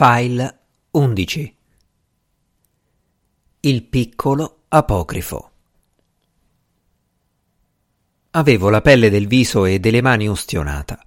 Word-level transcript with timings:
File 0.00 0.58
11 0.92 1.56
Il 3.62 3.82
piccolo 3.82 4.58
apocrifo 4.68 5.50
Avevo 8.30 8.70
la 8.70 8.80
pelle 8.80 9.10
del 9.10 9.26
viso 9.26 9.64
e 9.64 9.80
delle 9.80 10.00
mani 10.00 10.28
ustionata. 10.28 11.02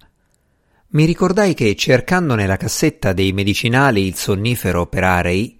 Mi 0.88 1.06
ricordai 1.06 1.54
che 1.54 1.74
cercando 1.74 2.34
nella 2.34 2.58
cassetta 2.58 3.14
dei 3.14 3.32
medicinali 3.32 4.06
il 4.06 4.14
sonnifero 4.14 4.86
per 4.86 5.04
arei, 5.04 5.58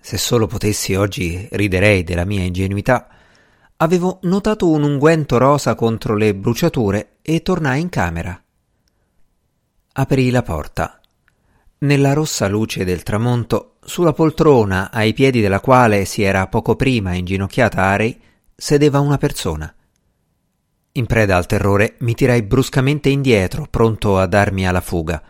se 0.00 0.16
solo 0.16 0.46
potessi 0.46 0.94
oggi 0.94 1.48
riderei 1.50 2.04
della 2.04 2.24
mia 2.24 2.44
ingenuità, 2.44 3.08
avevo 3.78 4.20
notato 4.22 4.70
un 4.70 4.84
unguento 4.84 5.38
rosa 5.38 5.74
contro 5.74 6.14
le 6.14 6.32
bruciature 6.36 7.16
e 7.20 7.42
tornai 7.42 7.80
in 7.80 7.88
camera. 7.88 8.40
Aprii 9.94 10.30
la 10.30 10.42
porta 10.42 11.00
nella 11.84 12.14
rossa 12.14 12.48
luce 12.48 12.84
del 12.84 13.02
tramonto, 13.02 13.76
sulla 13.84 14.12
poltrona 14.12 14.90
ai 14.90 15.12
piedi 15.12 15.40
della 15.40 15.60
quale 15.60 16.04
si 16.04 16.22
era 16.22 16.46
poco 16.46 16.76
prima 16.76 17.14
inginocchiata 17.14 17.82
Arei, 17.82 18.18
sedeva 18.54 19.00
una 19.00 19.18
persona. 19.18 19.72
In 20.92 21.06
preda 21.06 21.36
al 21.36 21.46
terrore 21.46 21.96
mi 21.98 22.14
tirai 22.14 22.42
bruscamente 22.42 23.08
indietro, 23.10 23.66
pronto 23.68 24.18
a 24.18 24.26
darmi 24.26 24.66
alla 24.66 24.80
fuga. 24.80 25.22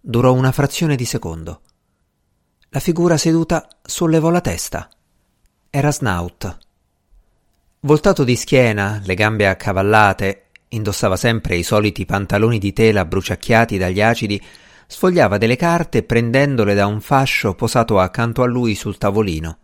Durò 0.00 0.32
una 0.32 0.52
frazione 0.52 0.96
di 0.96 1.04
secondo. 1.04 1.60
La 2.70 2.80
figura 2.80 3.16
seduta 3.16 3.66
sollevò 3.82 4.30
la 4.30 4.40
testa. 4.40 4.88
Era 5.70 5.90
Snout. 5.90 6.58
Voltato 7.80 8.24
di 8.24 8.36
schiena, 8.36 9.00
le 9.04 9.14
gambe 9.14 9.46
accavallate, 9.46 10.48
indossava 10.68 11.16
sempre 11.16 11.56
i 11.56 11.62
soliti 11.62 12.04
pantaloni 12.04 12.58
di 12.58 12.72
tela 12.72 13.06
bruciacchiati 13.06 13.78
dagli 13.78 14.02
acidi 14.02 14.42
sfogliava 14.90 15.36
delle 15.36 15.56
carte 15.56 16.02
prendendole 16.02 16.74
da 16.74 16.86
un 16.86 17.02
fascio 17.02 17.54
posato 17.54 18.00
accanto 18.00 18.42
a 18.42 18.46
lui 18.46 18.74
sul 18.74 18.96
tavolino. 18.96 19.58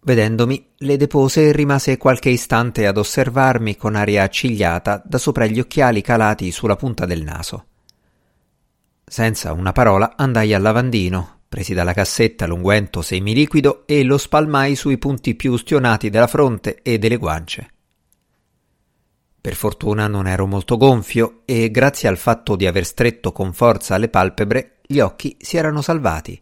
Vedendomi, 0.00 0.72
le 0.78 0.96
depose 0.96 1.48
e 1.48 1.52
rimase 1.52 1.96
qualche 1.96 2.28
istante 2.28 2.86
ad 2.86 2.96
osservarmi 2.96 3.76
con 3.76 3.94
aria 3.94 4.24
accigliata 4.24 5.00
da 5.04 5.18
sopra 5.18 5.46
gli 5.46 5.60
occhiali 5.60 6.02
calati 6.02 6.50
sulla 6.50 6.76
punta 6.76 7.06
del 7.06 7.22
naso. 7.22 7.66
Senza 9.04 9.52
una 9.52 9.72
parola 9.72 10.14
andai 10.16 10.52
al 10.52 10.62
lavandino, 10.62 11.42
presi 11.48 11.72
dalla 11.72 11.92
cassetta 11.92 12.46
l'unguento 12.46 13.02
semiliquido 13.02 13.86
e 13.86 14.02
lo 14.02 14.18
spalmai 14.18 14.74
sui 14.74 14.98
punti 14.98 15.34
più 15.34 15.52
ustionati 15.52 16.10
della 16.10 16.26
fronte 16.26 16.82
e 16.82 16.98
delle 16.98 17.16
guance. 17.16 17.70
Per 19.48 19.56
fortuna 19.56 20.08
non 20.08 20.26
ero 20.26 20.46
molto 20.46 20.76
gonfio 20.76 21.40
e 21.46 21.70
grazie 21.70 22.06
al 22.06 22.18
fatto 22.18 22.54
di 22.54 22.66
aver 22.66 22.84
stretto 22.84 23.32
con 23.32 23.54
forza 23.54 23.96
le 23.96 24.10
palpebre 24.10 24.80
gli 24.86 24.98
occhi 24.98 25.38
si 25.40 25.56
erano 25.56 25.80
salvati. 25.80 26.38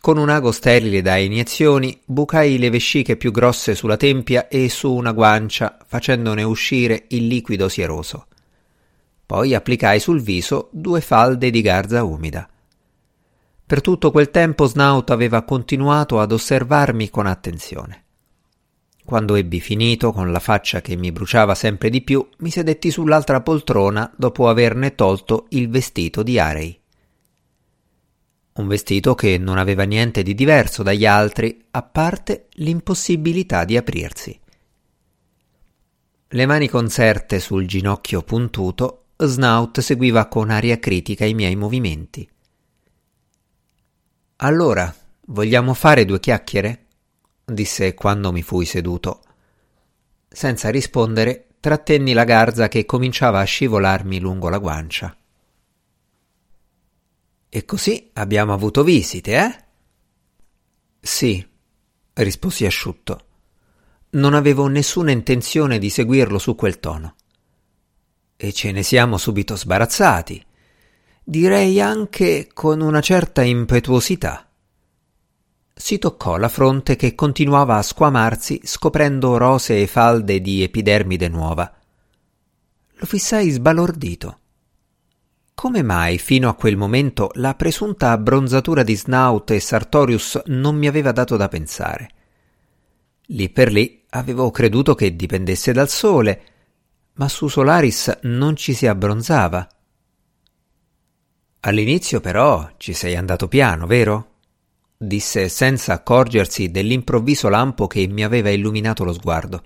Con 0.00 0.18
un 0.18 0.28
ago 0.28 0.50
sterile 0.50 1.02
da 1.02 1.14
iniezioni 1.18 2.00
bucai 2.04 2.58
le 2.58 2.68
vesciche 2.68 3.16
più 3.16 3.30
grosse 3.30 3.76
sulla 3.76 3.96
tempia 3.96 4.48
e 4.48 4.68
su 4.68 4.92
una 4.92 5.12
guancia 5.12 5.78
facendone 5.86 6.42
uscire 6.42 7.04
il 7.10 7.28
liquido 7.28 7.68
sieroso. 7.68 8.26
Poi 9.24 9.54
applicai 9.54 10.00
sul 10.00 10.20
viso 10.20 10.68
due 10.72 11.00
falde 11.00 11.50
di 11.50 11.60
garza 11.60 12.02
umida. 12.02 12.50
Per 13.64 13.80
tutto 13.80 14.10
quel 14.10 14.30
tempo 14.30 14.66
Snout 14.66 15.10
aveva 15.10 15.42
continuato 15.42 16.18
ad 16.18 16.32
osservarmi 16.32 17.08
con 17.08 17.26
attenzione. 17.26 18.05
Quando 19.06 19.36
ebbi 19.36 19.60
finito, 19.60 20.10
con 20.10 20.32
la 20.32 20.40
faccia 20.40 20.80
che 20.80 20.96
mi 20.96 21.12
bruciava 21.12 21.54
sempre 21.54 21.90
di 21.90 22.02
più, 22.02 22.28
mi 22.38 22.50
sedetti 22.50 22.90
sull'altra 22.90 23.40
poltrona 23.40 24.12
dopo 24.16 24.48
averne 24.48 24.96
tolto 24.96 25.46
il 25.50 25.68
vestito 25.68 26.24
di 26.24 26.40
Arei. 26.40 26.76
Un 28.54 28.66
vestito 28.66 29.14
che 29.14 29.38
non 29.38 29.58
aveva 29.58 29.84
niente 29.84 30.24
di 30.24 30.34
diverso 30.34 30.82
dagli 30.82 31.06
altri, 31.06 31.66
a 31.70 31.82
parte 31.82 32.48
l'impossibilità 32.54 33.64
di 33.64 33.76
aprirsi. 33.76 34.40
Le 36.26 36.46
mani 36.46 36.68
conserte 36.68 37.38
sul 37.38 37.64
ginocchio 37.64 38.22
puntuto, 38.22 39.04
Snout 39.18 39.78
seguiva 39.78 40.26
con 40.26 40.50
aria 40.50 40.80
critica 40.80 41.24
i 41.24 41.34
miei 41.34 41.54
movimenti. 41.54 42.28
Allora, 44.38 44.92
vogliamo 45.26 45.74
fare 45.74 46.04
due 46.04 46.18
chiacchiere? 46.18 46.85
Disse 47.46 47.94
quando 47.94 48.32
mi 48.32 48.42
fui 48.42 48.66
seduto. 48.66 49.22
Senza 50.28 50.68
rispondere, 50.68 51.46
trattenni 51.60 52.12
la 52.12 52.24
garza 52.24 52.68
che 52.68 52.84
cominciava 52.84 53.40
a 53.40 53.44
scivolarmi 53.44 54.18
lungo 54.18 54.48
la 54.48 54.58
guancia. 54.58 55.16
E 57.48 57.64
così 57.64 58.10
abbiamo 58.14 58.52
avuto 58.52 58.82
visite, 58.82 59.36
eh? 59.36 59.64
Sì, 61.00 61.46
risposi 62.14 62.66
asciutto. 62.66 63.24
Non 64.10 64.34
avevo 64.34 64.66
nessuna 64.66 65.12
intenzione 65.12 65.78
di 65.78 65.88
seguirlo 65.88 66.38
su 66.38 66.56
quel 66.56 66.80
tono. 66.80 67.14
E 68.36 68.52
ce 68.52 68.72
ne 68.72 68.82
siamo 68.82 69.16
subito 69.18 69.56
sbarazzati. 69.56 70.44
Direi 71.22 71.80
anche 71.80 72.48
con 72.52 72.80
una 72.80 73.00
certa 73.00 73.42
impetuosità 73.42 74.45
si 75.78 75.98
toccò 75.98 76.38
la 76.38 76.48
fronte 76.48 76.96
che 76.96 77.14
continuava 77.14 77.76
a 77.76 77.82
squamarsi 77.82 78.62
scoprendo 78.64 79.36
rosee 79.36 79.86
falde 79.86 80.40
di 80.40 80.62
epidermide 80.62 81.28
nuova. 81.28 81.70
Lo 82.94 83.04
fissai 83.04 83.50
sbalordito. 83.50 84.38
Come 85.52 85.82
mai 85.82 86.16
fino 86.16 86.48
a 86.48 86.54
quel 86.54 86.78
momento 86.78 87.30
la 87.34 87.54
presunta 87.54 88.10
abbronzatura 88.10 88.82
di 88.82 88.96
Snout 88.96 89.50
e 89.50 89.60
Sartorius 89.60 90.40
non 90.46 90.76
mi 90.76 90.86
aveva 90.86 91.12
dato 91.12 91.36
da 91.36 91.48
pensare? 91.48 92.10
Lì 93.26 93.50
per 93.50 93.70
lì 93.70 94.02
avevo 94.10 94.50
creduto 94.50 94.94
che 94.94 95.14
dipendesse 95.14 95.72
dal 95.72 95.90
sole, 95.90 96.42
ma 97.14 97.28
su 97.28 97.48
Solaris 97.48 98.20
non 98.22 98.56
ci 98.56 98.72
si 98.72 98.86
abbronzava. 98.86 99.68
All'inizio 101.60 102.20
però 102.20 102.70
ci 102.78 102.94
sei 102.94 103.14
andato 103.14 103.46
piano, 103.46 103.86
vero? 103.86 104.35
Disse 104.96 105.48
senza 105.48 105.92
accorgersi 105.92 106.70
dell'improvviso 106.70 107.48
lampo 107.48 107.86
che 107.86 108.06
mi 108.06 108.24
aveva 108.24 108.50
illuminato 108.50 109.04
lo 109.04 109.12
sguardo. 109.12 109.62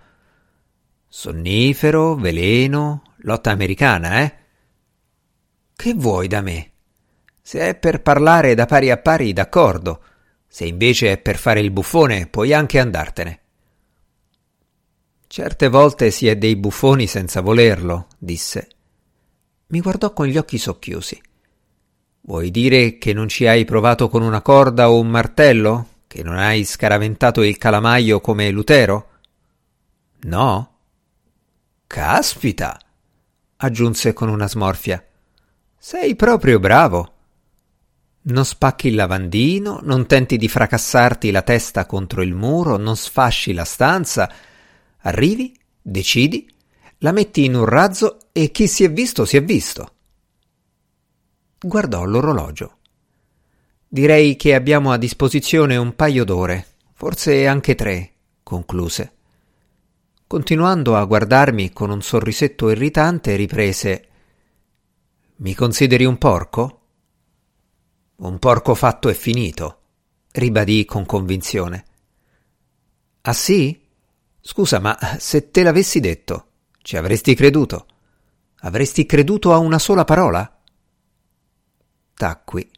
Sonnifero, 1.09 2.15
veleno, 2.15 3.03
lotta 3.19 3.51
americana, 3.51 4.21
eh? 4.21 4.35
Che 5.75 5.95
vuoi 5.95 6.29
da 6.29 6.41
me? 6.41 6.71
Se 7.41 7.61
è 7.61 7.75
per 7.75 8.03
parlare 8.03 8.55
da 8.55 8.67
pari 8.67 8.91
a 8.91 8.97
pari, 8.99 9.33
d'accordo. 9.33 10.05
Se 10.47 10.65
invece 10.67 11.13
è 11.13 11.19
per 11.19 11.37
fare 11.37 11.61
il 11.61 11.71
buffone, 11.71 12.27
puoi 12.27 12.53
anche 12.53 12.79
andartene. 12.79 13.41
Certe 15.27 15.69
volte 15.69 16.11
si 16.11 16.27
è 16.27 16.37
dei 16.37 16.57
buffoni 16.57 17.07
senza 17.07 17.41
volerlo, 17.41 18.09
disse. 18.19 18.69
Mi 19.69 19.81
guardò 19.81 20.13
con 20.13 20.27
gli 20.27 20.37
occhi 20.37 20.59
socchiusi. 20.59 21.21
Vuoi 22.23 22.51
dire 22.51 22.99
che 22.99 23.13
non 23.13 23.29
ci 23.29 23.47
hai 23.47 23.65
provato 23.65 24.09
con 24.09 24.23
una 24.23 24.43
corda 24.43 24.91
o 24.91 25.01
un 25.01 25.09
martello? 25.09 25.87
Che 26.07 26.23
non 26.23 26.37
hai 26.37 26.65
scaraventato 26.65 27.43
il 27.43 27.57
calamaio 27.57 28.21
come 28.21 28.51
Lutero? 28.51 29.09
No? 30.23 30.75
Caspita! 31.87 32.79
aggiunse 33.57 34.13
con 34.13 34.29
una 34.29 34.49
smorfia. 34.49 35.03
Sei 35.79 36.15
proprio 36.15 36.59
bravo. 36.59 37.15
Non 38.23 38.45
spacchi 38.45 38.89
il 38.89 38.95
lavandino, 38.95 39.81
non 39.83 40.07
tenti 40.07 40.37
di 40.37 40.49
fracassarti 40.49 41.31
la 41.31 41.43
testa 41.43 41.87
contro 41.87 42.23
il 42.23 42.35
muro, 42.35 42.77
non 42.77 42.97
sfasci 42.97 43.53
la 43.53 43.65
stanza. 43.65 44.31
Arrivi, 45.01 45.59
decidi, 45.81 46.49
la 46.99 47.13
metti 47.13 47.45
in 47.45 47.55
un 47.55 47.65
razzo 47.65 48.19
e 48.33 48.51
chi 48.51 48.67
si 48.67 48.85
è 48.85 48.93
visto 48.93 49.25
si 49.25 49.37
è 49.37 49.43
visto 49.43 49.95
guardò 51.61 52.05
l'orologio. 52.05 52.79
Direi 53.87 54.37
che 54.37 54.55
abbiamo 54.55 54.93
a 54.93 54.97
disposizione 54.97 55.77
un 55.77 55.95
paio 55.95 56.25
d'ore, 56.25 56.67
forse 56.95 57.47
anche 57.47 57.75
tre, 57.75 58.13
concluse. 58.43 59.13
Continuando 60.27 60.97
a 60.97 61.05
guardarmi 61.05 61.73
con 61.73 61.91
un 61.91 62.01
sorrisetto 62.03 62.71
irritante, 62.71 63.35
riprese 63.35 64.09
Mi 65.37 65.55
consideri 65.55 66.05
un 66.05 66.19
porco? 66.19 66.81
Un 68.17 68.39
porco 68.39 68.75
fatto 68.75 69.09
e 69.09 69.15
finito, 69.15 69.81
ribadì 70.33 70.85
con 70.85 71.05
convinzione. 71.05 71.85
Ah 73.23 73.33
sì? 73.33 73.89
Scusa, 74.41 74.79
ma 74.79 74.97
se 75.19 75.51
te 75.51 75.63
l'avessi 75.63 76.01
detto, 76.01 76.47
ci 76.81 76.97
avresti 76.97 77.35
creduto? 77.35 77.87
Avresti 78.61 79.05
creduto 79.05 79.53
a 79.53 79.59
una 79.59 79.79
sola 79.79 80.05
parola? 80.05 80.60
Tacqui. 82.21 82.71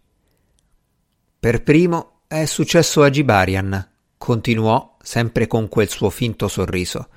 Per 1.41 1.65
primo 1.65 2.21
è 2.29 2.45
successo 2.45 3.03
a 3.03 3.11
Gibarian, 3.11 3.91
continuò 4.17 4.99
sempre 5.03 5.49
con 5.49 5.69
quel 5.69 5.89
suo 5.89 6.11
finto 6.11 6.47
sorriso. 6.47 7.09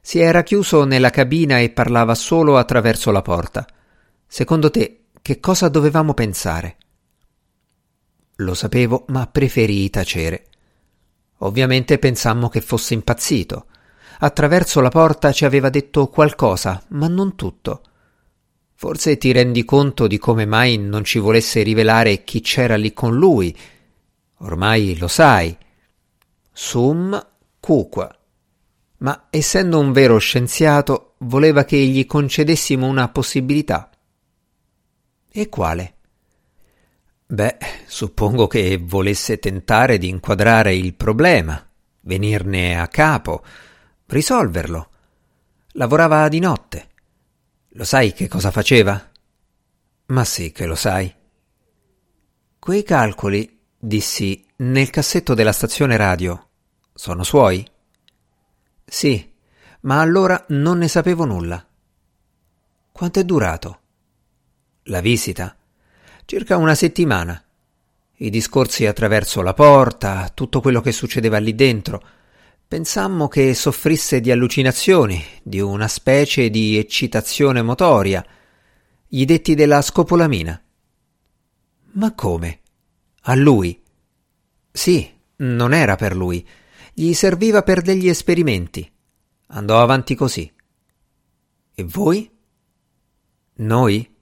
Si 0.00 0.18
era 0.18 0.42
chiuso 0.42 0.82
nella 0.82 1.10
cabina 1.10 1.60
e 1.60 1.70
parlava 1.70 2.16
solo 2.16 2.58
attraverso 2.58 3.12
la 3.12 3.22
porta. 3.22 3.64
Secondo 4.26 4.68
te, 4.68 5.04
che 5.22 5.38
cosa 5.38 5.68
dovevamo 5.68 6.12
pensare? 6.12 6.76
Lo 8.38 8.54
sapevo, 8.54 9.04
ma 9.10 9.28
preferii 9.28 9.90
tacere. 9.90 10.46
Ovviamente 11.38 12.00
pensammo 12.00 12.48
che 12.48 12.62
fosse 12.62 12.94
impazzito. 12.94 13.66
Attraverso 14.18 14.80
la 14.80 14.88
porta 14.88 15.30
ci 15.30 15.44
aveva 15.44 15.70
detto 15.70 16.08
qualcosa, 16.08 16.82
ma 16.88 17.06
non 17.06 17.36
tutto. 17.36 17.82
Forse 18.84 19.16
ti 19.16 19.32
rendi 19.32 19.64
conto 19.64 20.06
di 20.06 20.18
come 20.18 20.44
mai 20.44 20.76
non 20.76 21.04
ci 21.04 21.18
volesse 21.18 21.62
rivelare 21.62 22.22
chi 22.22 22.42
c'era 22.42 22.76
lì 22.76 22.92
con 22.92 23.14
lui. 23.14 23.56
Ormai 24.40 24.98
lo 24.98 25.08
sai. 25.08 25.56
Sum 26.52 27.28
cuqua. 27.60 28.14
Ma 28.98 29.28
essendo 29.30 29.78
un 29.78 29.90
vero 29.92 30.18
scienziato, 30.18 31.14
voleva 31.20 31.64
che 31.64 31.78
gli 31.78 32.04
concedessimo 32.04 32.86
una 32.86 33.08
possibilità. 33.08 33.88
E 35.32 35.48
quale? 35.48 35.94
Beh, 37.24 37.56
suppongo 37.86 38.46
che 38.46 38.78
volesse 38.78 39.38
tentare 39.38 39.96
di 39.96 40.10
inquadrare 40.10 40.74
il 40.74 40.92
problema, 40.92 41.58
venirne 42.02 42.78
a 42.78 42.86
capo, 42.88 43.42
risolverlo. 44.04 44.90
Lavorava 45.68 46.28
di 46.28 46.38
notte. 46.38 46.88
Lo 47.76 47.84
sai 47.84 48.12
che 48.12 48.28
cosa 48.28 48.50
faceva? 48.50 49.10
Ma 50.06 50.24
sì 50.24 50.52
che 50.52 50.66
lo 50.66 50.76
sai. 50.76 51.12
Quei 52.58 52.82
calcoli, 52.82 53.60
dissi, 53.76 54.46
nel 54.56 54.90
cassetto 54.90 55.34
della 55.34 55.52
stazione 55.52 55.96
radio, 55.96 56.48
sono 56.94 57.24
suoi? 57.24 57.66
Sì, 58.84 59.32
ma 59.80 60.00
allora 60.00 60.44
non 60.50 60.78
ne 60.78 60.88
sapevo 60.88 61.24
nulla. 61.24 61.66
Quanto 62.92 63.18
è 63.18 63.24
durato? 63.24 63.80
La 64.84 65.00
visita? 65.00 65.56
circa 66.26 66.56
una 66.56 66.74
settimana. 66.74 67.42
I 68.18 68.30
discorsi 68.30 68.86
attraverso 68.86 69.42
la 69.42 69.52
porta, 69.52 70.30
tutto 70.32 70.60
quello 70.60 70.80
che 70.80 70.92
succedeva 70.92 71.38
lì 71.38 71.54
dentro. 71.54 72.02
Pensammo 72.74 73.28
che 73.28 73.54
soffrisse 73.54 74.20
di 74.20 74.32
allucinazioni, 74.32 75.24
di 75.44 75.60
una 75.60 75.86
specie 75.86 76.50
di 76.50 76.76
eccitazione 76.76 77.62
motoria. 77.62 78.26
Gli 79.06 79.24
detti 79.24 79.54
della 79.54 79.80
scopolamina. 79.80 80.60
Ma 81.92 82.14
come? 82.14 82.58
A 83.20 83.36
lui? 83.36 83.80
Sì, 84.72 85.08
non 85.36 85.72
era 85.72 85.94
per 85.94 86.16
lui. 86.16 86.44
Gli 86.92 87.12
serviva 87.12 87.62
per 87.62 87.80
degli 87.80 88.08
esperimenti. 88.08 88.90
Andò 89.50 89.80
avanti 89.80 90.16
così. 90.16 90.52
E 91.76 91.84
voi? 91.84 92.28
Noi? 93.54 94.14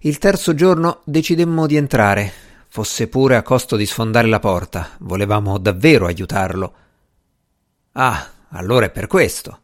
Il 0.00 0.18
terzo 0.18 0.52
giorno 0.52 1.02
decidemmo 1.04 1.68
di 1.68 1.76
entrare, 1.76 2.32
fosse 2.66 3.06
pure 3.06 3.36
a 3.36 3.42
costo 3.42 3.76
di 3.76 3.86
sfondare 3.86 4.26
la 4.26 4.40
porta. 4.40 4.96
Volevamo 4.98 5.58
davvero 5.58 6.06
aiutarlo. 6.06 6.86
Ah, 8.00 8.30
allora 8.50 8.86
è 8.86 8.90
per 8.90 9.08
questo. 9.08 9.60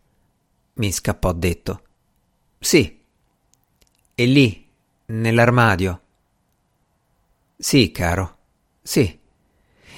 Mi 0.75 0.91
scappò 0.91 1.33
detto. 1.33 1.83
Sì. 2.59 3.01
E 4.13 4.27
lì, 4.27 4.69
nell'armadio. 5.07 6.01
Sì, 7.57 7.93
caro. 7.93 8.39
Sì. 8.83 9.21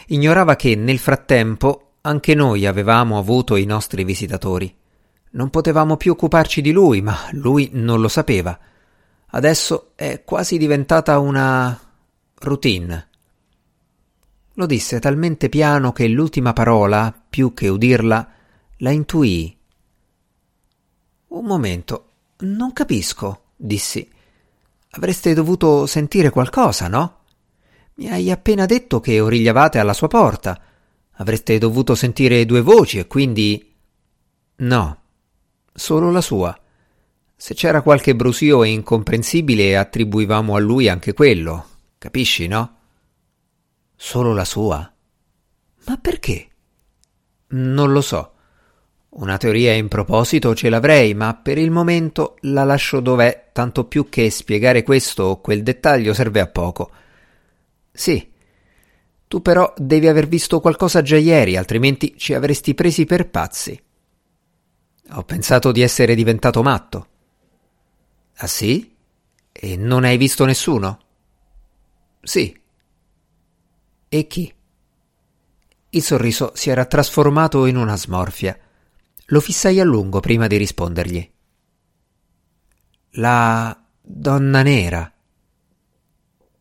Ignorava 0.09 0.55
che 0.55 0.77
nel 0.77 0.99
frattempo 0.99 1.93
anche 2.03 2.35
noi 2.35 2.67
avevamo 2.67 3.17
avuto 3.17 3.57
i 3.57 3.65
nostri 3.65 4.05
visitatori. 4.05 4.75
Non 5.31 5.49
potevamo 5.49 5.97
più 5.97 6.13
occuparci 6.13 6.61
di 6.61 6.73
lui, 6.73 7.01
ma 7.01 7.17
lui 7.33 7.71
non 7.73 8.03
lo 8.03 8.09
sapeva. 8.09 8.59
Adesso 9.29 9.93
è 9.95 10.25
quasi 10.25 10.59
diventata 10.59 11.19
una 11.19 11.79
routine. 12.35 13.09
Lo 14.59 14.65
disse 14.65 15.01
talmente 15.01 15.51
piano 15.51 15.93
che 15.93 16.09
l'ultima 16.09 16.55
parola, 16.55 17.15
più 17.29 17.53
che 17.53 17.69
udirla, 17.69 18.27
la 18.79 18.91
intuì. 18.91 19.55
Un 21.29 21.45
momento, 21.45 22.13
non 22.39 22.73
capisco, 22.73 23.43
dissi. 23.55 24.09
Avreste 24.91 25.35
dovuto 25.35 25.85
sentire 25.85 26.31
qualcosa, 26.31 26.89
no? 26.89 27.19
Mi 27.97 28.09
hai 28.09 28.31
appena 28.31 28.65
detto 28.65 28.99
che 28.99 29.21
origliavate 29.21 29.79
alla 29.79 29.93
sua 29.93 30.09
porta. 30.09 30.59
Avreste 31.17 31.59
dovuto 31.59 31.95
sentire 31.95 32.47
due 32.47 32.63
voci 32.63 32.99
e 32.99 33.07
quindi. 33.07 33.75
No, 34.57 35.01
solo 35.75 36.11
la 36.11 36.23
sua. 36.23 36.59
Se 37.37 37.53
c'era 37.53 37.83
qualche 37.83 38.17
brusio 38.17 38.65
incomprensibile 38.65 39.77
attribuivamo 39.77 40.57
a 40.57 40.61
lui 40.61 40.89
anche 40.89 41.13
quello, 41.13 41.67
capisci, 41.99 42.47
no? 42.47 42.77
Solo 43.97 44.35
la 44.35 44.45
sua? 44.45 44.93
Ma 45.87 45.97
perché? 45.97 46.49
Non 47.49 47.93
lo 47.93 48.01
so. 48.03 48.33
Una 49.09 49.39
teoria 49.39 49.73
in 49.73 49.89
proposito 49.89 50.55
ce 50.55 50.69
l'avrei, 50.69 51.15
ma 51.15 51.35
per 51.35 51.57
il 51.57 51.71
momento 51.71 52.37
la 52.43 52.65
lascio 52.65 53.01
dov'è, 53.01 53.49
tanto 53.53 53.87
più 53.87 54.11
che 54.11 54.29
spiegare 54.29 54.83
questo 54.83 55.23
o 55.23 55.41
quel 55.41 55.63
dettaglio 55.63 56.13
serve 56.13 56.41
a 56.41 56.47
poco. 56.47 56.91
Sì. 57.91 58.31
Tu 59.27 59.41
però 59.41 59.73
devi 59.77 60.07
aver 60.07 60.29
visto 60.29 60.61
qualcosa 60.61 61.01
già 61.01 61.17
ieri, 61.17 61.57
altrimenti 61.57 62.15
ci 62.19 62.35
avresti 62.35 62.75
presi 62.75 63.07
per 63.07 63.31
pazzi. 63.31 63.81
Ho 65.13 65.23
pensato 65.23 65.73
di 65.73 65.81
essere 65.81 66.15
diventato 66.15 66.63
matto. 66.63 67.09
Ah 68.37 68.47
sì? 68.47 68.95
E 69.51 69.77
non 69.77 70.05
hai 70.05 70.19
visto 70.19 70.45
nessuno? 70.45 71.01
Sì. 72.21 72.65
E 74.17 74.27
chi? 74.27 74.51
Il 75.91 76.03
sorriso 76.03 76.53
si 76.55 76.71
era 76.71 76.87
trasformato 76.87 77.67
in 77.67 77.77
una 77.77 77.99
smorfia. 77.99 78.59
Lo 79.27 79.41
fissai 79.41 79.79
a 79.79 79.85
lungo 79.85 80.21
prima 80.21 80.47
di 80.47 80.57
rispondergli. 80.57 81.31
La 83.11 83.79
donna 84.01 84.63
nera. 84.63 85.13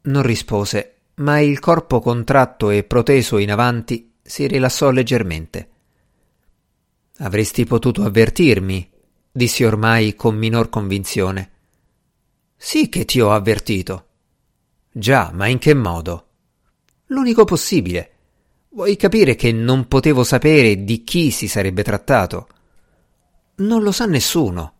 Non 0.01 0.21
rispose, 0.21 0.97
ma 1.15 1.39
il 1.39 1.59
corpo 1.59 2.01
contratto 2.01 2.71
e 2.71 2.83
proteso 2.83 3.37
in 3.37 3.51
avanti 3.51 4.15
si 4.21 4.47
rilassò 4.47 4.89
leggermente. 4.89 5.69
Avresti 7.19 7.63
potuto 7.63 8.03
avvertirmi, 8.03 8.91
dissi 9.31 9.63
ormai 9.63 10.13
con 10.15 10.35
minor 10.35 10.67
convinzione. 10.67 11.51
Sì 12.57 12.89
che 12.89 13.05
ti 13.05 13.21
ho 13.21 13.31
avvertito. 13.31 14.07
Già, 14.91 15.31
ma 15.33 15.47
in 15.47 15.57
che 15.57 15.73
modo? 15.73 16.25
L'unico 17.15 17.45
possibile. 17.45 18.11
Vuoi 18.71 18.97
capire 18.97 19.35
che 19.35 19.53
non 19.53 19.87
potevo 19.87 20.25
sapere 20.25 20.83
di 20.83 21.05
chi 21.05 21.31
si 21.31 21.47
sarebbe 21.47 21.81
trattato? 21.81 22.47
Non 23.55 23.83
lo 23.83 23.93
sa 23.93 24.05
nessuno. 24.05 24.73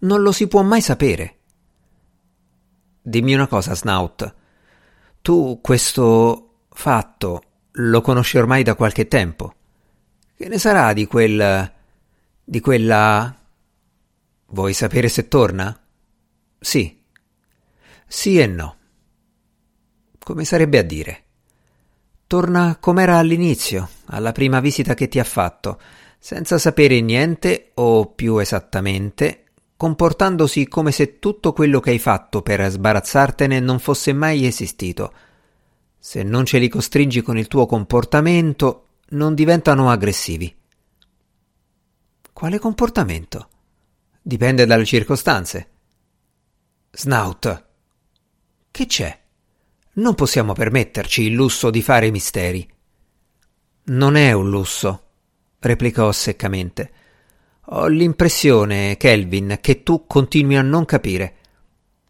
Non 0.00 0.20
lo 0.20 0.30
si 0.30 0.46
può 0.46 0.60
mai 0.60 0.82
sapere. 0.82 1.38
Dimmi 3.00 3.32
una 3.32 3.46
cosa, 3.46 3.74
Snout. 3.74 4.34
Tu 5.22 5.60
questo 5.62 6.64
fatto 6.68 7.42
lo 7.70 8.02
conosci 8.02 8.36
ormai 8.36 8.62
da 8.62 8.74
qualche 8.74 9.08
tempo. 9.08 9.54
Che 10.36 10.48
ne 10.48 10.58
sarà 10.58 10.92
di 10.92 11.06
quel. 11.06 11.72
di 12.44 12.60
quella. 12.60 13.34
Vuoi 14.48 14.74
sapere 14.74 15.08
se 15.08 15.28
torna? 15.28 15.82
Sì. 16.58 17.02
Sì 18.06 18.38
e 18.38 18.46
no. 18.46 18.76
Come 20.18 20.44
sarebbe 20.44 20.76
a 20.76 20.82
dire? 20.82 21.24
Torna 22.30 22.76
com'era 22.78 23.18
all'inizio, 23.18 23.88
alla 24.04 24.30
prima 24.30 24.60
visita 24.60 24.94
che 24.94 25.08
ti 25.08 25.18
ha 25.18 25.24
fatto, 25.24 25.80
senza 26.16 26.58
sapere 26.58 27.00
niente 27.00 27.72
o 27.74 28.06
più 28.06 28.38
esattamente, 28.38 29.46
comportandosi 29.76 30.68
come 30.68 30.92
se 30.92 31.18
tutto 31.18 31.52
quello 31.52 31.80
che 31.80 31.90
hai 31.90 31.98
fatto 31.98 32.40
per 32.40 32.70
sbarazzartene 32.70 33.58
non 33.58 33.80
fosse 33.80 34.12
mai 34.12 34.46
esistito. 34.46 35.12
Se 35.98 36.22
non 36.22 36.44
ce 36.44 36.58
li 36.58 36.68
costringi 36.68 37.20
con 37.20 37.36
il 37.36 37.48
tuo 37.48 37.66
comportamento, 37.66 38.86
non 39.08 39.34
diventano 39.34 39.90
aggressivi. 39.90 40.54
Quale 42.32 42.58
comportamento? 42.60 43.48
Dipende 44.22 44.66
dalle 44.66 44.84
circostanze. 44.84 45.68
Snout. 46.92 47.64
Che 48.70 48.86
c'è? 48.86 49.18
Non 50.00 50.14
possiamo 50.14 50.54
permetterci 50.54 51.24
il 51.24 51.34
lusso 51.34 51.68
di 51.68 51.82
fare 51.82 52.10
misteri. 52.10 52.66
Non 53.84 54.16
è 54.16 54.32
un 54.32 54.48
lusso, 54.48 55.08
replicò 55.58 56.10
seccamente. 56.10 56.92
Ho 57.72 57.86
l'impressione, 57.86 58.96
Kelvin, 58.96 59.58
che 59.60 59.82
tu 59.82 60.06
continui 60.06 60.56
a 60.56 60.62
non 60.62 60.86
capire. 60.86 61.36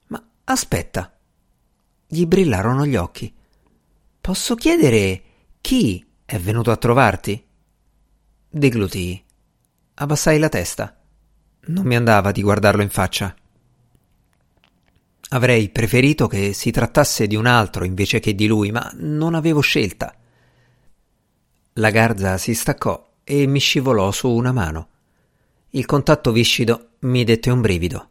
Ma 0.07 0.25
aspetta. 0.45 1.13
Gli 2.07 2.27
brillarono 2.27 2.87
gli 2.87 2.95
occhi. 2.95 3.35
Posso 4.21 4.55
chiedere 4.55 5.23
chi 5.61 6.07
è 6.25 6.39
venuto 6.39 6.71
a 6.71 6.77
trovarti? 6.77 7.45
Deglutii. 8.49 9.25
Abbassai 9.95 10.39
la 10.39 10.49
testa. 10.49 10.97
Non 11.63 11.87
mi 11.87 11.97
andava 11.97 12.31
di 12.31 12.43
guardarlo 12.43 12.83
in 12.83 12.91
faccia. 12.91 13.35
Avrei 15.33 15.69
preferito 15.69 16.27
che 16.27 16.53
si 16.53 16.73
trattasse 16.73 17.29
di 17.29 17.37
un 17.37 17.47
altro 17.47 17.85
invece 17.85 18.19
che 18.19 18.35
di 18.35 18.49
lui, 18.49 18.73
ma 18.73 18.91
non 18.97 19.35
avevo 19.35 19.61
scelta. 19.61 20.13
La 21.75 21.91
garza 21.91 22.37
si 22.37 22.53
staccò 22.53 23.13
e 23.23 23.47
mi 23.47 23.61
scivolò 23.61 24.11
su 24.11 24.29
una 24.29 24.51
mano. 24.51 24.89
Il 25.71 25.87
contatto 25.87 26.33
viscido 26.33 26.95
mi 27.01 27.23
dette 27.23 27.49
un 27.49 27.61
brivido. 27.61 28.11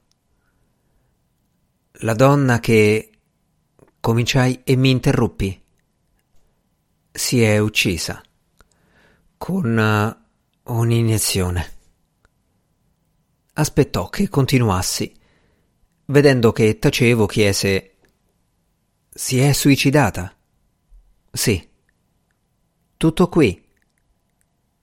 La 2.03 2.13
donna 2.13 2.59
che... 2.61 3.11
cominciai 3.99 4.61
e 4.63 4.77
mi 4.77 4.89
interruppi. 4.89 5.61
Si 7.11 7.41
è 7.41 7.57
uccisa. 7.57 8.23
Con 9.35 9.77
uh, 10.65 10.73
un'iniezione. 10.73 11.71
Aspettò 13.55 14.07
che 14.07 14.29
continuassi. 14.29 15.18
Vedendo 16.09 16.51
che 16.51 16.79
tacevo, 16.79 17.27
chiese: 17.27 17.97
Si 19.11 19.39
è 19.39 19.53
suicidata? 19.53 20.35
Sì. 21.31 21.69
Tutto 22.97 23.29
qui? 23.29 23.63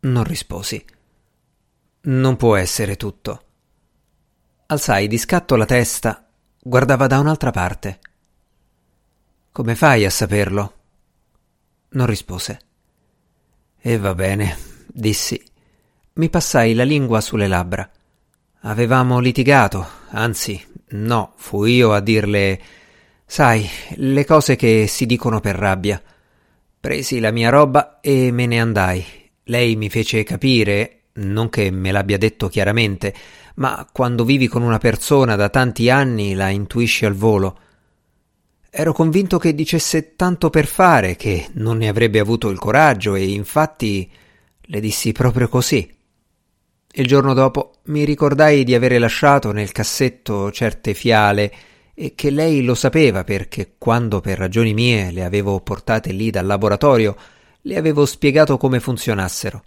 Non 0.00 0.23
risposi. 0.23 0.85
Non 2.02 2.37
può 2.37 2.54
essere 2.54 2.95
tutto. 2.95 3.42
Alzai 4.66 5.09
di 5.09 5.18
scatto 5.18 5.56
la 5.56 5.64
testa, 5.64 6.28
guardava 6.62 7.09
da 7.09 7.18
un'altra 7.18 7.50
parte. 7.50 7.99
Come 9.50 9.75
fai 9.75 10.04
a 10.04 10.11
saperlo? 10.11 10.75
Non 11.88 12.06
rispose. 12.06 12.61
E 13.80 13.99
va 13.99 14.14
bene, 14.14 14.56
dissi. 14.87 15.45
Mi 16.14 16.30
passai 16.30 16.75
la 16.75 16.85
lingua 16.85 17.21
sulle 17.21 17.49
labbra. 17.49 17.90
Avevamo 18.61 19.18
litigato, 19.18 19.87
anzi, 20.11 20.75
no, 20.88 21.33
fui 21.37 21.75
io 21.75 21.93
a 21.93 22.00
dirle 22.00 22.61
Sai, 23.28 23.69
le 23.97 24.25
cose 24.25 24.55
che 24.55 24.87
si 24.87 25.05
dicono 25.05 25.40
per 25.40 25.57
rabbia. 25.57 26.00
Presi 26.78 27.19
la 27.19 27.33
mia 27.33 27.50
roba 27.50 27.99
e 28.00 28.31
me 28.31 28.47
ne 28.47 28.61
andai. 28.61 29.05
Lei 29.45 29.75
mi 29.75 29.90
fece 29.90 30.23
capire, 30.23 31.07
non 31.14 31.50
che 31.50 31.71
me 31.73 31.90
l'abbia 31.90 32.19
detto 32.19 32.49
chiaramente, 32.49 33.12
ma 33.57 33.87
quando 33.93 34.25
vivi 34.25 34.47
con 34.47 34.62
una 34.62 34.78
persona 34.78 35.35
da 35.35 35.49
tanti 35.49 35.90
anni 35.90 36.35
la 36.35 36.50
intuisci 36.50 37.05
al 37.05 37.14
volo. 37.14 37.59
Ero 38.71 38.93
convinto 38.93 39.38
che 39.38 39.57
dicesse 39.57 40.14
tanto 40.14 40.49
per 40.49 40.66
fare, 40.66 41.16
che 41.16 41.49
non 41.55 41.78
ne 41.78 41.88
avrebbe 41.88 42.21
avuto 42.21 42.49
il 42.49 42.59
coraggio 42.59 43.16
e 43.16 43.28
infatti 43.28 44.09
le 44.61 44.81
dissi 44.81 45.11
proprio 45.11 45.49
così. 45.49 45.96
Il 46.99 47.07
giorno 47.07 47.35
dopo 47.35 47.73
mi 47.85 48.05
ricordai 48.05 48.65
di 48.65 48.75
avere 48.75 48.99
lasciato 48.99 49.53
nel 49.53 49.71
cassetto 49.71 50.50
certe 50.50 50.95
fiale 50.95 51.53
e 51.93 52.15
che 52.15 52.31
lei 52.31 52.65
lo 52.65 52.75
sapeva 52.75 53.23
perché 53.23 53.75
quando 53.76 54.23
per 54.23 54.38
ragioni 54.38 54.73
mie 54.73 55.11
le 55.11 55.23
avevo 55.23 55.61
portate 55.61 56.12
lì 56.12 56.31
dal 56.31 56.47
laboratorio 56.47 57.15
le 57.61 57.76
avevo 57.76 58.07
spiegato 58.07 58.57
come 58.57 58.81
funzionassero. 58.81 59.62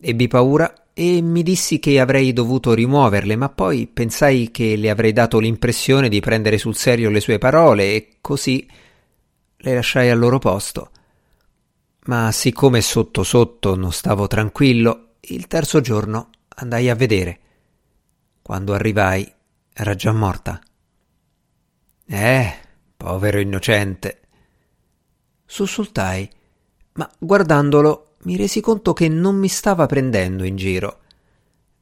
Ebbi 0.00 0.26
paura 0.26 0.72
e 0.94 1.20
mi 1.20 1.42
dissi 1.42 1.78
che 1.78 2.00
avrei 2.00 2.32
dovuto 2.32 2.72
rimuoverle, 2.72 3.36
ma 3.36 3.50
poi 3.50 3.86
pensai 3.86 4.50
che 4.50 4.76
le 4.76 4.88
avrei 4.88 5.12
dato 5.12 5.38
l'impressione 5.38 6.08
di 6.08 6.20
prendere 6.20 6.56
sul 6.56 6.74
serio 6.74 7.10
le 7.10 7.20
sue 7.20 7.36
parole 7.36 7.92
e 7.92 8.08
così 8.22 8.66
le 9.54 9.74
lasciai 9.74 10.08
al 10.08 10.18
loro 10.18 10.38
posto. 10.38 10.92
Ma 12.06 12.32
siccome 12.32 12.80
sotto 12.80 13.22
sotto 13.22 13.76
non 13.76 13.92
stavo 13.92 14.26
tranquillo, 14.26 15.08
il 15.24 15.46
terzo 15.46 15.80
giorno 15.80 16.30
andai 16.56 16.90
a 16.90 16.96
vedere. 16.96 17.38
Quando 18.42 18.74
arrivai 18.74 19.30
era 19.72 19.94
già 19.94 20.10
morta. 20.10 20.60
Eh, 22.04 22.52
povero 22.96 23.38
innocente. 23.38 24.20
Sussultai, 25.46 26.28
ma 26.94 27.08
guardandolo 27.18 28.14
mi 28.22 28.36
resi 28.36 28.60
conto 28.60 28.92
che 28.92 29.08
non 29.08 29.36
mi 29.36 29.46
stava 29.46 29.86
prendendo 29.86 30.42
in 30.42 30.56
giro. 30.56 30.98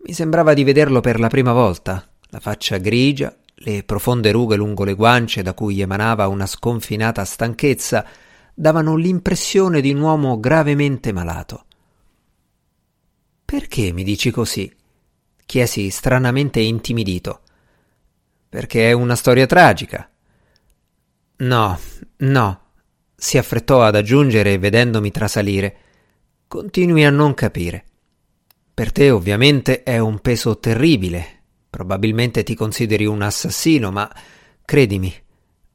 Mi 0.04 0.12
sembrava 0.12 0.52
di 0.52 0.62
vederlo 0.62 1.00
per 1.00 1.18
la 1.18 1.28
prima 1.28 1.54
volta, 1.54 2.06
la 2.28 2.40
faccia 2.40 2.76
grigia, 2.76 3.34
le 3.54 3.84
profonde 3.84 4.32
rughe 4.32 4.56
lungo 4.56 4.84
le 4.84 4.94
guance 4.94 5.42
da 5.42 5.54
cui 5.54 5.80
emanava 5.80 6.28
una 6.28 6.46
sconfinata 6.46 7.24
stanchezza 7.24 8.06
davano 8.54 8.96
l'impressione 8.96 9.80
di 9.80 9.92
un 9.92 10.00
uomo 10.00 10.38
gravemente 10.38 11.10
malato. 11.12 11.64
Perché 13.50 13.90
mi 13.92 14.04
dici 14.04 14.30
così? 14.30 14.72
chiesi 15.44 15.90
stranamente 15.90 16.60
intimidito. 16.60 17.40
Perché 18.48 18.90
è 18.90 18.92
una 18.92 19.16
storia 19.16 19.44
tragica. 19.46 20.08
No, 21.38 21.80
no, 22.18 22.60
si 23.16 23.38
affrettò 23.38 23.82
ad 23.82 23.96
aggiungere 23.96 24.56
vedendomi 24.56 25.10
trasalire. 25.10 25.76
Continui 26.46 27.04
a 27.04 27.10
non 27.10 27.34
capire. 27.34 27.86
Per 28.72 28.92
te 28.92 29.10
ovviamente 29.10 29.82
è 29.82 29.98
un 29.98 30.20
peso 30.20 30.60
terribile. 30.60 31.40
Probabilmente 31.68 32.44
ti 32.44 32.54
consideri 32.54 33.04
un 33.04 33.20
assassino, 33.20 33.90
ma 33.90 34.08
credimi, 34.64 35.12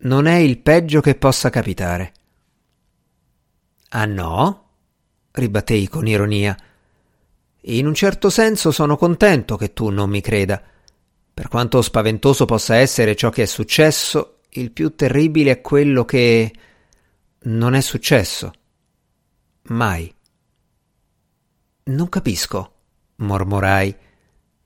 non 0.04 0.28
è 0.28 0.36
il 0.36 0.60
peggio 0.60 1.02
che 1.02 1.16
possa 1.16 1.50
capitare. 1.50 2.14
Ah 3.90 4.06
no? 4.06 4.70
ribattei 5.32 5.90
con 5.90 6.08
ironia. 6.08 6.56
In 7.68 7.88
un 7.88 7.96
certo 7.96 8.30
senso 8.30 8.72
sono 8.72 8.96
contento 8.96 9.58
che 9.58 9.74
tu 9.74 9.90
non 9.90 10.10
mi 10.10 10.22
creda. 10.22 10.62
Per 11.34 11.48
quanto 11.48 11.82
spaventoso 11.82 12.46
possa 12.46 12.76
essere 12.76 13.16
ciò 13.16 13.32
che 13.32 13.44
è 13.44 13.48
successo, 13.48 14.42
il 14.50 14.72
più 14.72 14.96
terribile 14.96 15.52
è 15.52 15.62
quello 15.62 16.06
che 16.06 16.54
non 17.40 17.74
è 17.74 17.82
successo. 17.82 18.54
Mai. 19.64 20.14
Non 21.86 22.08
capisco, 22.08 22.74
mormorai. 23.16 23.96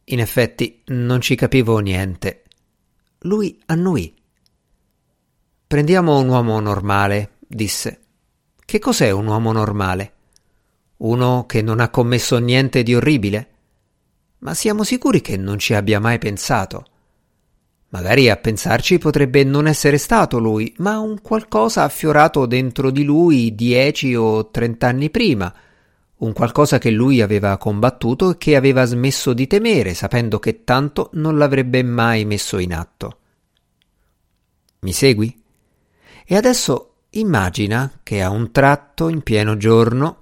In 0.05 0.19
effetti 0.19 0.83
non 0.87 1.21
ci 1.21 1.35
capivo 1.35 1.79
niente. 1.79 2.43
Lui 3.19 3.61
annuì. 3.67 4.13
Prendiamo 5.65 6.19
un 6.19 6.27
uomo 6.27 6.59
normale, 6.59 7.37
disse. 7.47 7.99
Che 8.65 8.79
cos'è 8.79 9.11
un 9.11 9.27
uomo 9.27 9.53
normale? 9.53 10.13
Uno 10.99 11.45
che 11.45 11.61
non 11.61 11.79
ha 11.79 11.89
commesso 11.89 12.39
niente 12.39 12.83
di 12.83 12.93
orribile? 12.93 13.47
Ma 14.39 14.53
siamo 14.53 14.83
sicuri 14.83 15.21
che 15.21 15.37
non 15.37 15.57
ci 15.57 15.73
abbia 15.73 15.99
mai 15.99 16.17
pensato. 16.17 16.85
Magari 17.89 18.29
a 18.29 18.35
pensarci 18.35 18.97
potrebbe 18.97 19.45
non 19.45 19.65
essere 19.67 19.97
stato 19.97 20.39
lui, 20.39 20.73
ma 20.79 20.99
un 20.99 21.21
qualcosa 21.21 21.83
affiorato 21.83 22.45
dentro 22.45 22.91
di 22.91 23.03
lui 23.03 23.55
dieci 23.55 24.13
o 24.13 24.49
trent'anni 24.49 25.09
prima, 25.09 25.53
un 26.17 26.33
qualcosa 26.33 26.79
che 26.79 26.91
lui 26.91 27.21
aveva 27.21 27.57
combattuto 27.57 28.31
e 28.31 28.37
che 28.37 28.57
aveva 28.57 28.83
smesso 28.83 29.31
di 29.31 29.47
temere, 29.47 29.93
sapendo 29.93 30.37
che 30.37 30.65
tanto 30.65 31.11
non 31.13 31.37
l'avrebbe 31.37 31.81
mai 31.81 32.25
messo 32.25 32.57
in 32.57 32.73
atto. 32.73 33.17
Mi 34.81 34.91
segui? 34.91 35.41
E 36.25 36.35
adesso 36.35 36.95
immagina 37.11 37.99
che 38.03 38.21
a 38.21 38.29
un 38.29 38.51
tratto, 38.51 39.07
in 39.07 39.21
pieno 39.21 39.55
giorno, 39.55 40.17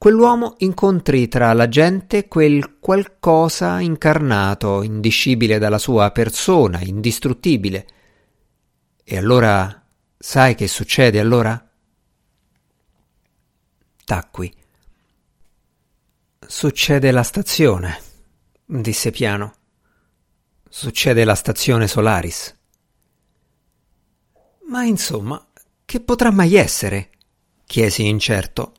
quell'uomo 0.00 0.54
incontri 0.60 1.28
tra 1.28 1.52
la 1.52 1.68
gente 1.68 2.26
quel 2.26 2.78
qualcosa 2.78 3.80
incarnato, 3.80 4.82
indiscibile 4.82 5.58
dalla 5.58 5.76
sua 5.76 6.10
persona, 6.10 6.80
indistruttibile. 6.80 7.86
E 9.04 9.18
allora 9.18 9.86
sai 10.16 10.54
che 10.54 10.68
succede 10.68 11.20
allora? 11.20 11.70
Tacqui. 14.06 14.50
Succede 16.46 17.10
la 17.10 17.22
stazione, 17.22 18.00
disse 18.64 19.10
piano. 19.10 19.52
Succede 20.66 21.24
la 21.24 21.34
stazione 21.34 21.86
Solaris. 21.86 22.56
Ma 24.66 24.82
insomma, 24.82 25.46
che 25.84 26.00
potrà 26.00 26.30
mai 26.30 26.54
essere? 26.54 27.10
chiesi 27.66 28.08
incerto. 28.08 28.72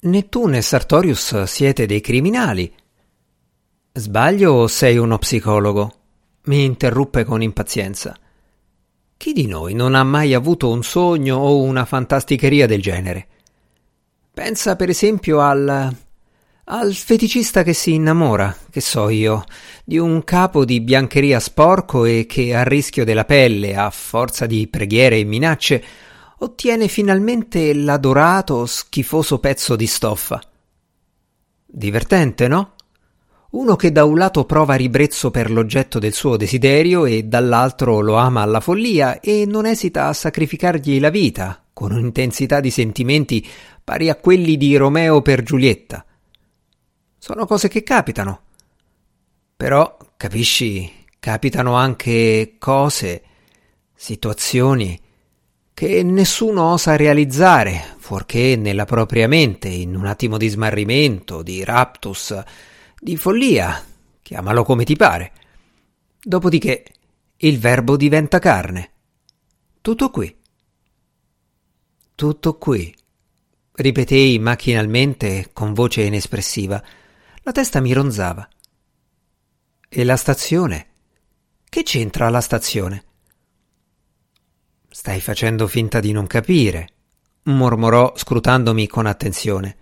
Né 0.00 0.28
tu 0.28 0.46
né 0.46 0.62
Sartorius 0.62 1.42
siete 1.44 1.86
dei 1.86 2.00
criminali. 2.00 2.72
Sbaglio 3.92 4.52
o 4.52 4.66
sei 4.68 4.96
uno 4.96 5.18
psicologo? 5.18 5.92
mi 6.48 6.64
interruppe 6.64 7.24
con 7.24 7.42
impazienza. 7.42 8.16
Chi 9.16 9.32
di 9.32 9.46
noi 9.46 9.74
non 9.74 9.94
ha 9.94 10.02
mai 10.02 10.34
avuto 10.34 10.70
un 10.70 10.82
sogno 10.82 11.36
o 11.36 11.62
una 11.62 11.84
fantasticheria 11.84 12.66
del 12.66 12.80
genere? 12.80 13.26
Pensa 14.32 14.76
per 14.76 14.88
esempio 14.88 15.40
al 15.40 15.94
al 16.70 16.92
feticista 16.92 17.62
che 17.62 17.72
si 17.72 17.94
innamora, 17.94 18.54
che 18.70 18.82
so 18.82 19.08
io, 19.08 19.44
di 19.84 19.96
un 19.96 20.22
capo 20.22 20.66
di 20.66 20.82
biancheria 20.82 21.40
sporco 21.40 22.04
e 22.04 22.26
che 22.28 22.54
a 22.54 22.62
rischio 22.62 23.06
della 23.06 23.24
pelle, 23.24 23.74
a 23.74 23.88
forza 23.88 24.44
di 24.44 24.66
preghiere 24.66 25.16
e 25.16 25.24
minacce, 25.24 25.82
ottiene 26.38 26.88
finalmente 26.88 27.72
l'adorato, 27.74 28.66
schifoso 28.66 29.38
pezzo 29.38 29.76
di 29.76 29.86
stoffa. 29.86 30.40
Divertente, 31.66 32.48
no? 32.48 32.72
Uno 33.50 33.76
che 33.76 33.90
da 33.90 34.04
un 34.04 34.18
lato 34.18 34.44
prova 34.44 34.74
ribrezzo 34.74 35.30
per 35.30 35.50
l'oggetto 35.50 35.98
del 35.98 36.12
suo 36.12 36.36
desiderio 36.36 37.06
e 37.06 37.22
dall'altro 37.22 38.00
lo 38.00 38.16
ama 38.16 38.42
alla 38.42 38.60
follia 38.60 39.20
e 39.20 39.46
non 39.46 39.64
esita 39.64 40.06
a 40.06 40.12
sacrificargli 40.12 41.00
la 41.00 41.08
vita, 41.08 41.64
con 41.72 41.92
un'intensità 41.92 42.60
di 42.60 42.70
sentimenti 42.70 43.46
pari 43.82 44.10
a 44.10 44.16
quelli 44.16 44.58
di 44.58 44.76
Romeo 44.76 45.22
per 45.22 45.42
Giulietta. 45.42 46.04
Sono 47.16 47.46
cose 47.46 47.68
che 47.68 47.82
capitano. 47.82 48.42
Però, 49.56 49.96
capisci, 50.16 51.06
capitano 51.18 51.74
anche 51.74 52.56
cose, 52.58 53.22
situazioni 53.94 55.00
che 55.78 56.02
nessuno 56.02 56.72
osa 56.72 56.96
realizzare, 56.96 57.94
fuorché 57.98 58.56
nella 58.56 58.84
propria 58.84 59.28
mente, 59.28 59.68
in 59.68 59.94
un 59.94 60.06
attimo 60.06 60.36
di 60.36 60.48
smarrimento, 60.48 61.40
di 61.40 61.62
raptus, 61.62 62.36
di 62.98 63.16
follia, 63.16 63.80
chiamalo 64.20 64.64
come 64.64 64.82
ti 64.82 64.96
pare. 64.96 65.32
Dopodiché 66.20 66.84
il 67.36 67.60
verbo 67.60 67.96
diventa 67.96 68.40
carne. 68.40 68.90
Tutto 69.80 70.10
qui. 70.10 70.36
Tutto 72.16 72.58
qui, 72.58 72.92
ripetei 73.74 74.40
macchinalmente 74.40 75.50
con 75.52 75.74
voce 75.74 76.02
inespressiva. 76.02 76.82
La 77.42 77.52
testa 77.52 77.78
mi 77.78 77.92
ronzava. 77.92 78.48
E 79.88 80.02
la 80.02 80.16
stazione? 80.16 80.86
Che 81.68 81.84
c'entra 81.84 82.28
la 82.30 82.40
stazione? 82.40 83.04
Stai 85.00 85.20
facendo 85.20 85.68
finta 85.68 86.00
di 86.00 86.10
non 86.10 86.26
capire, 86.26 86.88
mormorò 87.44 88.14
scrutandomi 88.16 88.88
con 88.88 89.06
attenzione. 89.06 89.76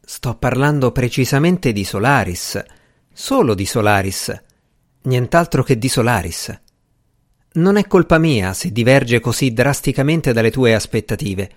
Sto 0.00 0.36
parlando 0.36 0.92
precisamente 0.92 1.72
di 1.72 1.82
Solaris, 1.82 2.62
solo 3.12 3.54
di 3.54 3.66
Solaris, 3.66 4.40
nient'altro 5.02 5.64
che 5.64 5.78
di 5.78 5.88
Solaris. 5.88 6.60
Non 7.54 7.76
è 7.76 7.88
colpa 7.88 8.18
mia 8.18 8.54
se 8.54 8.70
diverge 8.70 9.18
così 9.18 9.52
drasticamente 9.52 10.32
dalle 10.32 10.52
tue 10.52 10.72
aspettative. 10.72 11.50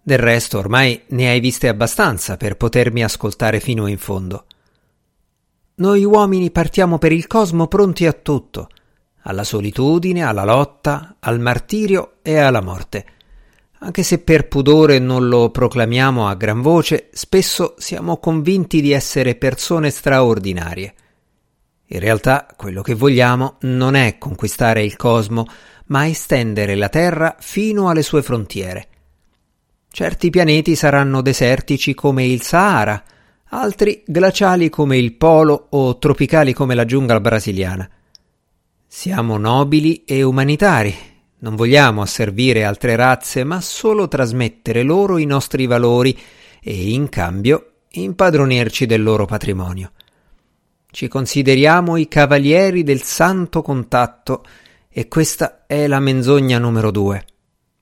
Del 0.00 0.18
resto 0.18 0.58
ormai 0.58 1.02
ne 1.08 1.28
hai 1.28 1.40
viste 1.40 1.66
abbastanza 1.66 2.36
per 2.36 2.56
potermi 2.56 3.02
ascoltare 3.02 3.58
fino 3.58 3.88
in 3.88 3.98
fondo. 3.98 4.46
Noi 5.74 6.04
uomini 6.04 6.52
partiamo 6.52 6.98
per 6.98 7.10
il 7.10 7.26
cosmo 7.26 7.66
pronti 7.66 8.06
a 8.06 8.12
tutto, 8.12 8.68
alla 9.24 9.44
solitudine, 9.44 10.22
alla 10.22 10.44
lotta, 10.44 11.16
al 11.20 11.40
martirio 11.40 12.16
e 12.22 12.38
alla 12.38 12.60
morte. 12.60 13.04
Anche 13.80 14.02
se 14.02 14.18
per 14.20 14.48
pudore 14.48 14.98
non 14.98 15.28
lo 15.28 15.50
proclamiamo 15.50 16.26
a 16.26 16.34
gran 16.34 16.62
voce, 16.62 17.08
spesso 17.12 17.74
siamo 17.76 18.16
convinti 18.18 18.80
di 18.80 18.92
essere 18.92 19.34
persone 19.34 19.90
straordinarie. 19.90 20.94
In 21.88 22.00
realtà 22.00 22.46
quello 22.56 22.80
che 22.80 22.94
vogliamo 22.94 23.56
non 23.60 23.94
è 23.94 24.16
conquistare 24.16 24.82
il 24.82 24.96
cosmo, 24.96 25.46
ma 25.86 26.06
estendere 26.06 26.74
la 26.76 26.88
Terra 26.88 27.36
fino 27.38 27.90
alle 27.90 28.02
sue 28.02 28.22
frontiere. 28.22 28.88
Certi 29.90 30.30
pianeti 30.30 30.74
saranno 30.76 31.20
desertici 31.20 31.94
come 31.94 32.24
il 32.24 32.42
Sahara, 32.42 33.02
altri 33.50 34.02
glaciali 34.06 34.70
come 34.70 34.96
il 34.96 35.14
Polo 35.14 35.66
o 35.70 35.98
tropicali 35.98 36.52
come 36.52 36.74
la 36.74 36.84
giungla 36.84 37.20
brasiliana. 37.20 37.88
Siamo 38.96 39.38
nobili 39.38 40.04
e 40.04 40.22
umanitari. 40.22 40.94
Non 41.38 41.56
vogliamo 41.56 42.00
asservire 42.00 42.62
altre 42.62 42.94
razze, 42.94 43.42
ma 43.42 43.60
solo 43.60 44.06
trasmettere 44.06 44.84
loro 44.84 45.18
i 45.18 45.24
nostri 45.24 45.66
valori 45.66 46.16
e, 46.62 46.92
in 46.92 47.08
cambio, 47.08 47.72
impadronirci 47.88 48.86
del 48.86 49.02
loro 49.02 49.26
patrimonio. 49.26 49.90
Ci 50.92 51.08
consideriamo 51.08 51.96
i 51.96 52.06
cavalieri 52.06 52.84
del 52.84 53.02
santo 53.02 53.62
contatto 53.62 54.44
e 54.88 55.08
questa 55.08 55.66
è 55.66 55.88
la 55.88 55.98
menzogna 55.98 56.60
numero 56.60 56.92
due. 56.92 57.24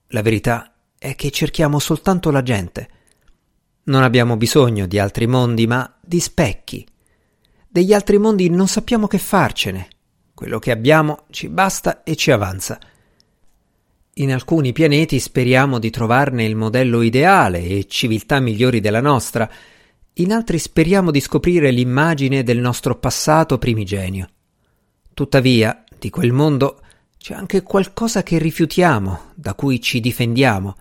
La 0.08 0.22
verità 0.22 0.72
è 0.98 1.14
che 1.14 1.30
cerchiamo 1.30 1.78
soltanto 1.78 2.30
la 2.30 2.42
gente. 2.42 2.88
Non 3.84 4.02
abbiamo 4.02 4.38
bisogno 4.38 4.86
di 4.86 4.98
altri 4.98 5.26
mondi, 5.26 5.66
ma 5.66 5.94
di 6.00 6.20
specchi. 6.20 6.86
Degli 7.68 7.92
altri 7.92 8.16
mondi 8.16 8.48
non 8.48 8.66
sappiamo 8.66 9.06
che 9.06 9.18
farcene. 9.18 9.88
Quello 10.42 10.58
che 10.58 10.72
abbiamo 10.72 11.26
ci 11.30 11.48
basta 11.48 12.02
e 12.02 12.16
ci 12.16 12.32
avanza. 12.32 12.76
In 14.14 14.32
alcuni 14.32 14.72
pianeti 14.72 15.20
speriamo 15.20 15.78
di 15.78 15.88
trovarne 15.88 16.44
il 16.44 16.56
modello 16.56 17.02
ideale 17.02 17.62
e 17.62 17.86
civiltà 17.86 18.40
migliori 18.40 18.80
della 18.80 19.00
nostra, 19.00 19.48
in 20.14 20.32
altri 20.32 20.58
speriamo 20.58 21.12
di 21.12 21.20
scoprire 21.20 21.70
l'immagine 21.70 22.42
del 22.42 22.58
nostro 22.58 22.98
passato 22.98 23.56
primigenio. 23.58 24.30
Tuttavia, 25.14 25.84
di 25.96 26.10
quel 26.10 26.32
mondo 26.32 26.80
c'è 27.18 27.34
anche 27.34 27.62
qualcosa 27.62 28.24
che 28.24 28.38
rifiutiamo, 28.38 29.30
da 29.36 29.54
cui 29.54 29.80
ci 29.80 30.00
difendiamo. 30.00 30.76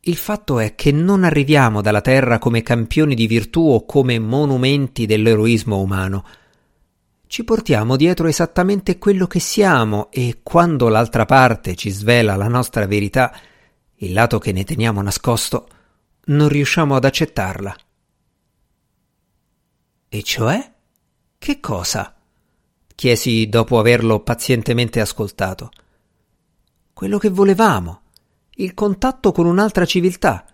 Il 0.00 0.16
fatto 0.16 0.58
è 0.58 0.74
che 0.74 0.90
non 0.90 1.22
arriviamo 1.22 1.82
dalla 1.82 2.00
Terra 2.00 2.40
come 2.40 2.62
campioni 2.62 3.14
di 3.14 3.28
virtù 3.28 3.60
o 3.60 3.84
come 3.84 4.18
monumenti 4.18 5.06
dell'eroismo 5.06 5.78
umano, 5.78 6.24
ci 7.26 7.44
portiamo 7.44 7.96
dietro 7.96 8.28
esattamente 8.28 8.98
quello 8.98 9.26
che 9.26 9.40
siamo 9.40 10.10
e 10.10 10.40
quando 10.42 10.88
l'altra 10.88 11.24
parte 11.24 11.74
ci 11.74 11.90
svela 11.90 12.36
la 12.36 12.48
nostra 12.48 12.86
verità, 12.86 13.36
il 13.96 14.12
lato 14.12 14.38
che 14.38 14.52
ne 14.52 14.64
teniamo 14.64 15.02
nascosto, 15.02 15.68
non 16.26 16.48
riusciamo 16.48 16.94
ad 16.94 17.04
accettarla. 17.04 17.76
E 20.08 20.22
cioè? 20.22 20.72
Che 21.38 21.60
cosa? 21.60 22.16
chiesi 22.96 23.48
dopo 23.48 23.78
averlo 23.78 24.20
pazientemente 24.20 25.00
ascoltato. 25.00 25.70
Quello 26.92 27.18
che 27.18 27.28
volevamo, 27.28 28.00
il 28.56 28.72
contatto 28.74 29.30
con 29.30 29.46
un'altra 29.46 29.84
civiltà. 29.84 30.46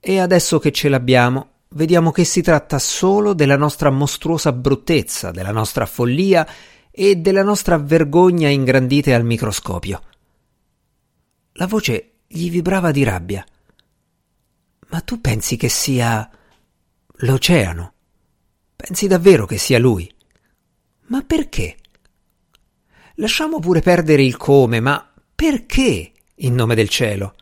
E 0.00 0.18
adesso 0.18 0.58
che 0.58 0.72
ce 0.72 0.88
l'abbiamo, 0.88 1.57
vediamo 1.70 2.10
che 2.10 2.24
si 2.24 2.42
tratta 2.42 2.78
solo 2.78 3.34
della 3.34 3.56
nostra 3.56 3.90
mostruosa 3.90 4.52
bruttezza, 4.52 5.30
della 5.30 5.52
nostra 5.52 5.86
follia 5.86 6.46
e 6.90 7.16
della 7.16 7.42
nostra 7.42 7.78
vergogna 7.78 8.48
ingrandite 8.48 9.14
al 9.14 9.24
microscopio. 9.24 10.02
La 11.52 11.66
voce 11.66 12.12
gli 12.26 12.50
vibrava 12.50 12.90
di 12.90 13.02
rabbia. 13.04 13.44
Ma 14.88 15.00
tu 15.00 15.20
pensi 15.20 15.56
che 15.56 15.68
sia 15.68 16.28
l'oceano? 17.06 17.92
Pensi 18.76 19.06
davvero 19.06 19.44
che 19.44 19.58
sia 19.58 19.78
lui? 19.78 20.12
Ma 21.06 21.22
perché? 21.22 21.76
Lasciamo 23.14 23.58
pure 23.58 23.80
perdere 23.80 24.22
il 24.22 24.36
come, 24.36 24.80
ma 24.80 25.12
perché, 25.34 26.12
in 26.36 26.54
nome 26.54 26.74
del 26.74 26.88
cielo? 26.88 27.34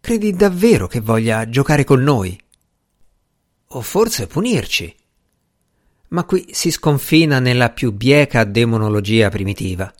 Credi 0.00 0.32
davvero 0.32 0.86
che 0.86 1.00
voglia 1.00 1.48
giocare 1.48 1.84
con 1.84 2.02
noi? 2.02 2.38
O 3.72 3.80
forse 3.82 4.26
punirci. 4.26 4.94
Ma 6.08 6.24
qui 6.24 6.48
si 6.50 6.70
sconfina 6.70 7.38
nella 7.38 7.70
più 7.70 7.92
bieca 7.92 8.42
demonologia 8.44 9.28
primitiva. 9.28 9.92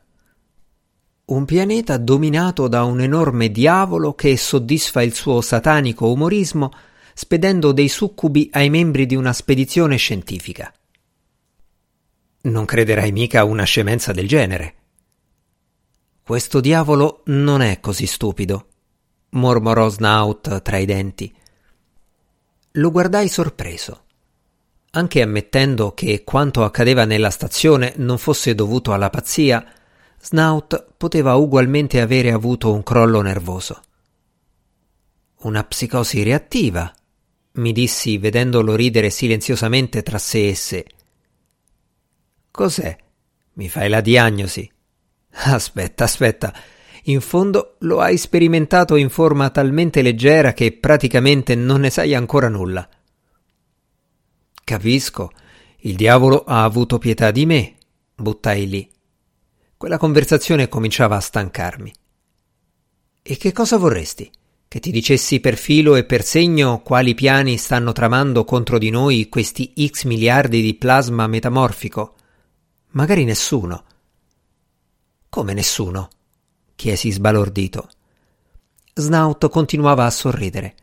Un 1.27 1.45
pianeta 1.45 1.97
dominato 1.97 2.67
da 2.67 2.83
un 2.83 3.01
enorme 3.01 3.51
diavolo 3.51 4.15
che 4.15 4.37
soddisfa 4.37 5.03
il 5.03 5.15
suo 5.15 5.41
satanico 5.41 6.11
umorismo 6.11 6.73
spedendo 7.15 7.71
dei 7.71 7.89
succubi 7.89 8.49
ai 8.53 8.71
membri 8.71 9.07
di 9.07 9.15
una 9.15 9.33
spedizione 9.33 9.97
scientifica. 9.97 10.73
Non 12.43 12.65
crederai 12.65 13.13
mica 13.13 13.41
a 13.41 13.45
una 13.45 13.65
scemenza 13.65 14.13
del 14.13 14.27
genere. 14.27 14.75
Questo 16.25 16.61
diavolo 16.61 17.23
non 17.27 17.61
è 17.61 17.79
così 17.79 18.07
stupido, 18.07 18.67
mormorò 19.31 19.89
Snout 19.89 20.63
tra 20.63 20.79
i 20.79 20.87
denti. 20.87 21.33
Lo 22.75 22.93
guardai 22.93 23.29
sorpreso. 23.29 24.05
Anche 24.93 25.23
ammettendo 25.23 25.93
che 25.93 26.23
quanto 26.23 26.63
accadeva 26.63 27.05
nella 27.05 27.31
stazione 27.31 27.95
non 27.97 28.17
fosse 28.17 28.55
dovuto 28.55 28.93
alla 28.93 29.11
pazzia, 29.11 29.65
Snout 30.21 30.93
poteva 30.97 31.35
ugualmente 31.35 32.01
avere 32.01 32.31
avuto 32.31 32.73
un 32.73 32.83
crollo 32.83 33.23
nervoso. 33.23 33.83
Una 35.41 35.65
psicosi 35.65 36.23
reattiva, 36.23 36.93
mi 37.53 37.73
dissi 37.73 38.19
vedendolo 38.19 38.77
ridere 38.77 39.11
silenziosamente 39.11 40.03
tra 40.03 40.19
sé 40.19 40.49
e 40.49 40.55
sé. 40.55 40.87
Cos'è? 42.51 42.97
Mi 43.55 43.69
fai 43.69 43.89
la 43.89 44.01
diagnosi? 44.01 44.71
Aspetta, 45.31 46.05
aspetta. 46.05 46.55
In 47.05 47.21
fondo 47.21 47.77
lo 47.81 48.01
hai 48.01 48.17
sperimentato 48.17 48.97
in 48.97 49.09
forma 49.09 49.51
talmente 49.51 50.03
leggera 50.03 50.53
che 50.53 50.73
praticamente 50.73 51.55
non 51.55 51.81
ne 51.81 51.91
sai 51.91 52.15
ancora 52.15 52.49
nulla. 52.49 52.89
Capisco. 54.63 55.33
Il 55.79 55.97
diavolo 55.97 56.45
ha 56.45 56.63
avuto 56.63 56.99
pietà 56.99 57.31
di 57.31 57.47
me, 57.47 57.75
buttai 58.15 58.69
lì. 58.69 58.91
Quella 59.77 59.97
conversazione 59.97 60.69
cominciava 60.69 61.17
a 61.17 61.21
stancarmi. 61.21 61.93
E 63.23 63.37
che 63.39 63.53
cosa 63.53 63.79
vorresti? 63.79 64.31
Che 64.69 64.79
ti 64.79 64.91
dicessi 64.91 65.41
per 65.41 65.57
filo 65.57 65.97
e 65.97 66.05
per 66.05 66.23
segno 66.23 66.83
quali 66.83 67.15
piani 67.15 67.57
stanno 67.57 67.93
tramando 67.93 68.45
contro 68.45 68.79
di 68.79 68.91
noi 68.91 69.29
questi 69.29 69.73
X 69.89 70.05
miliardi 70.05 70.61
di 70.63 70.75
plasma 70.75 71.27
metamorfico? 71.27 72.15
Magari 72.91 73.25
nessuno. 73.25 73.85
Come 75.29 75.55
nessuno? 75.55 76.11
Chiesi 76.81 77.11
sbalordito. 77.11 77.90
Snout 78.95 79.51
continuava 79.51 80.07
a 80.07 80.11
sorridere. 80.11 80.75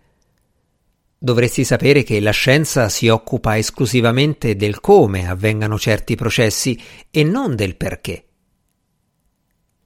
Dovresti 1.17 1.63
sapere 1.63 2.03
che 2.03 2.19
la 2.19 2.29
scienza 2.29 2.87
si 2.87 3.07
occupa 3.07 3.57
esclusivamente 3.57 4.55
del 4.55 4.79
come 4.79 5.27
avvengano 5.27 5.79
certi 5.79 6.13
processi 6.13 6.79
e 7.09 7.23
non 7.23 7.55
del 7.55 7.75
perché. 7.75 8.25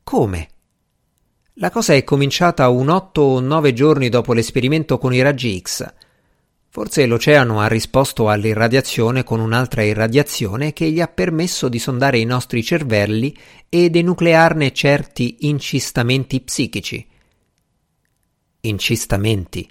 Come? 0.04 0.50
La 1.54 1.70
cosa 1.70 1.94
è 1.94 2.04
cominciata 2.04 2.68
un 2.68 2.90
otto 2.90 3.22
o 3.22 3.40
nove 3.40 3.72
giorni 3.72 4.10
dopo 4.10 4.34
l'esperimento 4.34 4.98
con 4.98 5.14
i 5.14 5.22
raggi 5.22 5.58
X. 5.62 5.94
Forse 6.74 7.06
l'oceano 7.06 7.60
ha 7.60 7.68
risposto 7.68 8.30
all'irradiazione 8.30 9.26
con 9.26 9.42
un'altra 9.42 9.84
irradiazione 9.84 10.72
che 10.72 10.90
gli 10.90 11.02
ha 11.02 11.08
permesso 11.10 11.68
di 11.68 11.80
sondare 11.80 12.18
i 12.18 12.24
nostri 12.24 12.64
cervelli 12.64 13.38
e 13.68 13.90
denuclearne 13.90 14.72
certi 14.72 15.36
incistamenti 15.42 16.40
psichici. 16.40 17.06
Incistamenti 18.62 19.70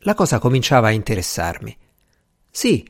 la 0.00 0.12
cosa 0.12 0.38
cominciava 0.38 0.88
a 0.88 0.90
interessarmi. 0.90 1.74
Sì, 2.50 2.86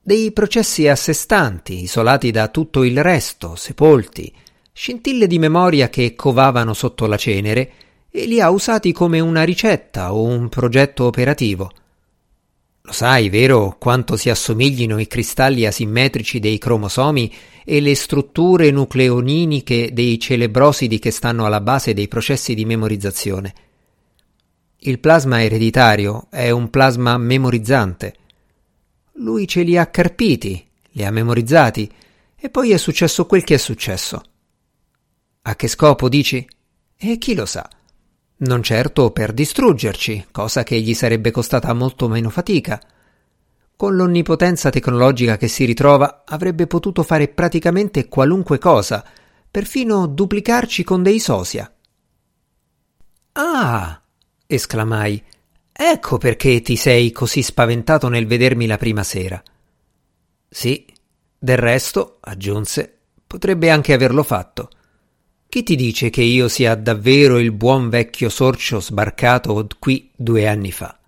dei 0.00 0.32
processi 0.32 0.88
a 0.88 0.96
sé 0.96 1.12
stanti, 1.12 1.82
isolati 1.82 2.30
da 2.30 2.48
tutto 2.48 2.84
il 2.84 3.02
resto, 3.02 3.54
sepolti, 3.54 4.34
scintille 4.72 5.26
di 5.26 5.38
memoria 5.38 5.90
che 5.90 6.14
covavano 6.14 6.72
sotto 6.72 7.04
la 7.04 7.18
cenere 7.18 7.72
e 8.10 8.24
li 8.24 8.40
ha 8.40 8.48
usati 8.48 8.92
come 8.92 9.20
una 9.20 9.42
ricetta 9.42 10.14
o 10.14 10.22
un 10.22 10.48
progetto 10.48 11.04
operativo. 11.04 11.70
Lo 12.86 12.92
sai, 12.92 13.28
vero, 13.30 13.78
quanto 13.80 14.16
si 14.16 14.30
assomiglino 14.30 15.00
i 15.00 15.08
cristalli 15.08 15.66
asimmetrici 15.66 16.38
dei 16.38 16.56
cromosomi 16.56 17.34
e 17.64 17.80
le 17.80 17.96
strutture 17.96 18.70
nucleoniniche 18.70 19.92
dei 19.92 20.20
celebrosidi 20.20 21.00
che 21.00 21.10
stanno 21.10 21.46
alla 21.46 21.60
base 21.60 21.94
dei 21.94 22.06
processi 22.06 22.54
di 22.54 22.64
memorizzazione. 22.64 23.54
Il 24.78 25.00
plasma 25.00 25.42
ereditario 25.42 26.28
è 26.30 26.50
un 26.50 26.70
plasma 26.70 27.18
memorizzante. 27.18 28.14
Lui 29.14 29.48
ce 29.48 29.62
li 29.62 29.76
ha 29.76 29.86
carpiti, 29.86 30.64
li 30.90 31.04
ha 31.04 31.10
memorizzati, 31.10 31.90
e 32.36 32.50
poi 32.50 32.70
è 32.70 32.76
successo 32.76 33.26
quel 33.26 33.42
che 33.42 33.54
è 33.54 33.58
successo. 33.58 34.22
A 35.42 35.56
che 35.56 35.66
scopo, 35.66 36.08
dici? 36.08 36.48
E 36.96 37.18
chi 37.18 37.34
lo 37.34 37.46
sa? 37.46 37.68
Non 38.38 38.62
certo 38.62 39.12
per 39.12 39.32
distruggerci, 39.32 40.26
cosa 40.30 40.62
che 40.62 40.78
gli 40.78 40.92
sarebbe 40.92 41.30
costata 41.30 41.72
molto 41.72 42.06
meno 42.06 42.28
fatica. 42.28 42.78
Con 43.74 43.96
l'onnipotenza 43.96 44.68
tecnologica 44.68 45.38
che 45.38 45.48
si 45.48 45.64
ritrova, 45.64 46.22
avrebbe 46.26 46.66
potuto 46.66 47.02
fare 47.02 47.28
praticamente 47.28 48.08
qualunque 48.08 48.58
cosa, 48.58 49.04
perfino 49.50 50.06
duplicarci 50.06 50.84
con 50.84 51.02
dei 51.02 51.18
sosia. 51.18 51.72
Ah! 53.32 54.02
esclamai. 54.46 55.22
Ecco 55.72 56.18
perché 56.18 56.60
ti 56.60 56.76
sei 56.76 57.12
così 57.12 57.42
spaventato 57.42 58.08
nel 58.08 58.26
vedermi 58.26 58.66
la 58.66 58.76
prima 58.76 59.02
sera. 59.02 59.42
Sì, 60.48 60.86
del 61.38 61.58
resto, 61.58 62.18
aggiunse, 62.20 62.98
potrebbe 63.26 63.70
anche 63.70 63.92
averlo 63.92 64.22
fatto. 64.22 64.70
Chi 65.48 65.62
ti 65.62 65.76
dice 65.76 66.10
che 66.10 66.22
io 66.22 66.48
sia 66.48 66.74
davvero 66.74 67.38
il 67.38 67.52
buon 67.52 67.88
vecchio 67.88 68.28
sorcio 68.28 68.80
sbarcato 68.80 69.66
qui 69.78 70.10
due 70.14 70.46
anni 70.46 70.72
fa? 70.72 70.98